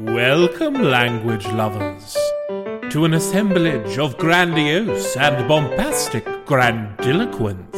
[0.00, 2.16] Welcome, language lovers,
[2.90, 7.76] to an assemblage of grandiose and bombastic grandiloquence.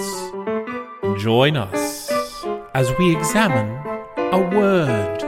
[1.21, 2.13] Join us
[2.75, 3.77] as we examine
[4.17, 5.21] a word.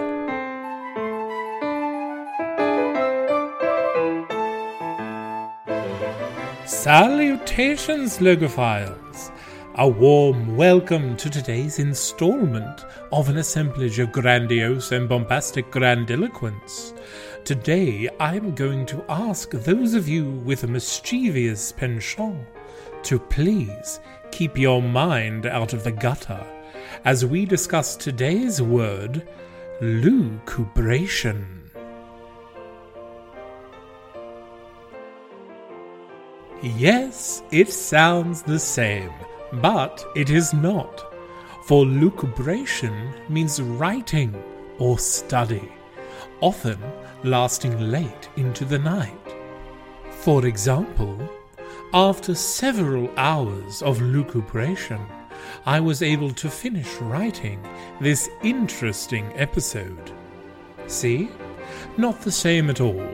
[6.64, 9.32] Salutations, logophiles!
[9.76, 16.93] A warm welcome to today's installment of an assemblage of grandiose and bombastic grandiloquence.
[17.44, 22.46] Today I'm going to ask those of you with a mischievous penchant
[23.02, 24.00] to please
[24.30, 26.42] keep your mind out of the gutter
[27.04, 29.28] as we discuss today's word,
[29.82, 31.44] lucubration.
[36.62, 39.12] Yes, it sounds the same,
[39.52, 41.12] but it is not.
[41.66, 44.34] For lucubration means writing
[44.78, 45.70] or study,
[46.40, 46.78] often
[47.22, 49.34] lasting late into the night.
[50.10, 51.18] For example,
[51.92, 55.00] after several hours of lucubration,
[55.66, 57.64] I was able to finish writing
[58.00, 60.12] this interesting episode.
[60.86, 61.28] See?
[61.96, 63.06] Not the same at all.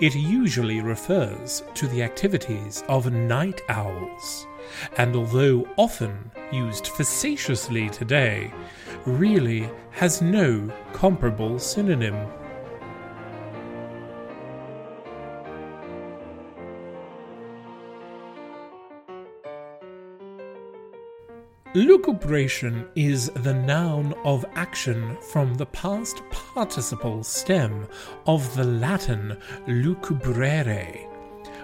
[0.00, 4.46] It usually refers to the activities of night owls,
[4.98, 8.52] and although often used facetiously today,
[9.06, 12.16] really has no comparable synonym.
[21.74, 27.88] Lucubration is the noun of action from the past participle stem
[28.26, 31.08] of the Latin lucubrare,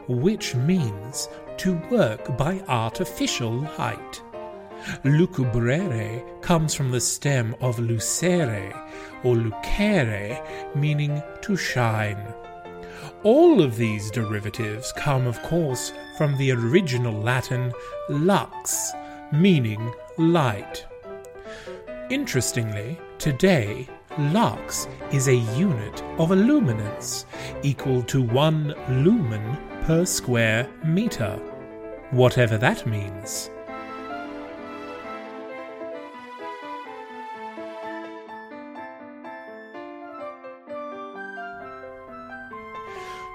[0.08, 1.28] which means
[1.58, 4.22] to work by artificial light.
[5.04, 8.74] Lucubrare comes from the stem of lucere
[9.24, 10.40] or lucere,
[10.74, 12.34] meaning to shine.
[13.24, 17.72] All of these derivatives come, of course, from the original Latin
[18.08, 18.92] lux,
[19.32, 20.86] meaning light.
[22.10, 23.88] Interestingly, today,
[24.18, 27.26] lux is a unit of illuminance
[27.62, 31.36] equal to one lumen per square meter,
[32.10, 33.50] whatever that means.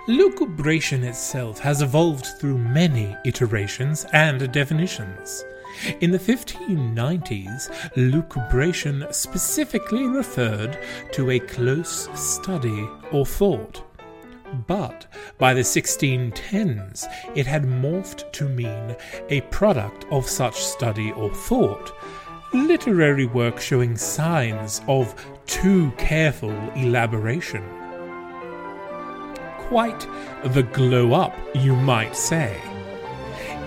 [0.07, 5.45] Lucubration itself has evolved through many iterations and definitions.
[6.01, 10.77] In the 1590s, lucubration specifically referred
[11.13, 13.81] to a close study or thought.
[14.67, 18.97] But by the 1610s, it had morphed to mean
[19.29, 21.93] a product of such study or thought,
[22.51, 25.15] literary work showing signs of
[25.45, 27.63] too careful elaboration.
[29.73, 30.07] Quite
[30.43, 32.61] the glow up, you might say.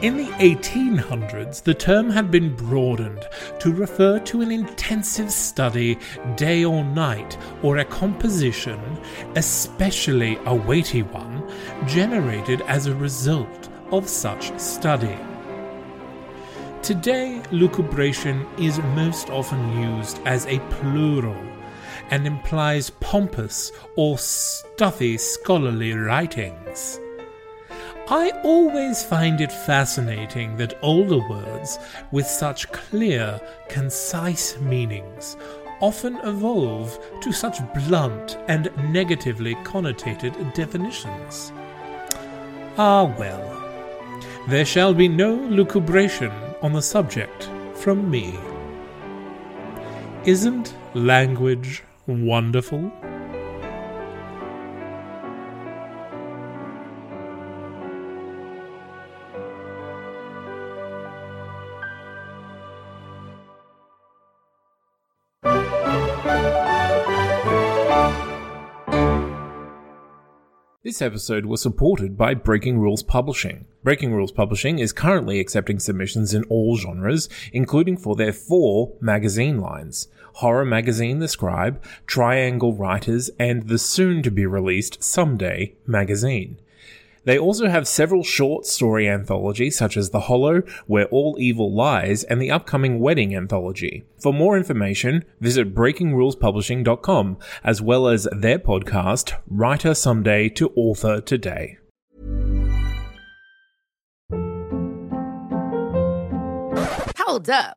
[0.03, 3.27] In the 1800s, the term had been broadened
[3.59, 5.99] to refer to an intensive study,
[6.37, 8.79] day or night, or a composition,
[9.35, 11.43] especially a weighty one,
[11.89, 15.19] generated as a result of such study.
[16.83, 21.35] Today, lucubration is most often used as a plural
[22.11, 27.01] and implies pompous or stuffy scholarly writings.
[28.09, 31.79] I always find it fascinating that older words
[32.13, 35.37] with such clear, concise meanings
[35.81, 41.53] often evolve to such blunt and negatively connotated definitions.
[42.79, 43.53] Ah, well,
[44.49, 46.33] there shall be no lucubration
[46.63, 48.39] on the subject from me.
[50.25, 52.91] Isn't language wonderful?
[70.87, 73.65] This episode was supported by Breaking Rules Publishing.
[73.83, 79.61] Breaking Rules Publishing is currently accepting submissions in all genres, including for their four magazine
[79.61, 86.61] lines Horror Magazine The Scribe, Triangle Writers, and the soon to be released Someday magazine.
[87.27, 92.23] They also have several short story anthologies such as The Hollow, Where All Evil Lies,
[92.23, 94.05] and the upcoming Wedding anthology.
[94.23, 101.79] For more information, visit breakingrulespublishing.com, as well as their podcast, Writer Someday to Author Today.
[107.19, 107.77] Hold up.